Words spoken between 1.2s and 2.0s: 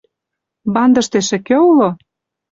эше кӧ уло?»